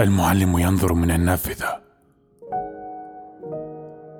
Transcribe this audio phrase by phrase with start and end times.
[0.00, 1.80] المعلم ينظر من النافذة.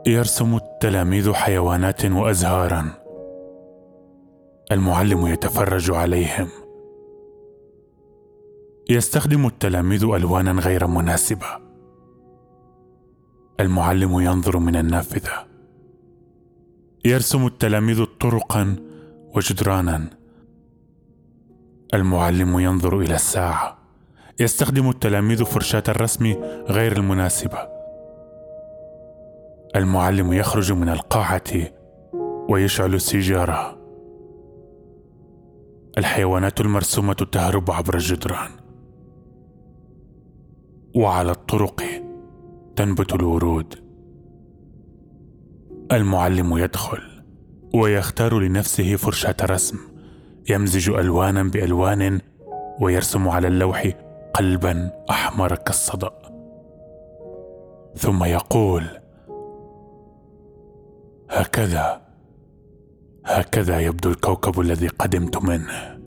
[0.07, 2.91] يرسم التلاميذ حيوانات وأزهارا.
[4.73, 6.49] المعلم يتفرج عليهم.
[8.91, 11.47] يستخدم التلاميذ ألوانا غير مناسبة.
[13.61, 15.47] المعلم ينظر من النافذة.
[17.05, 18.77] يرسم التلاميذ طرقا
[19.37, 20.07] وجدرانا.
[21.95, 23.80] المعلم ينظر إلى الساعة.
[24.41, 26.35] يستخدم التلاميذ فرشاة الرسم
[26.69, 27.59] غير المناسبة.
[29.77, 31.43] المعلم يخرج من القاعة
[32.49, 33.79] ويشعل السيجاره
[35.99, 38.51] الحيوانات المرسومة تهرب عبر الجدران.
[40.95, 41.83] وعلى الطرق
[42.77, 43.75] تنبت الورود.
[45.93, 47.23] المعلم يدخل
[47.75, 49.79] ويختار لنفسه فرشه رسم
[50.51, 52.21] يمزج ألوانا بألوان
[52.81, 54.10] ويرسم على اللوح
[54.41, 56.13] قلبا أحمر كالصدأ.
[57.97, 58.85] ثم يقول
[61.31, 62.01] هكذا
[63.27, 66.00] هكذا يبدو الكوكب الذي قدمت منه.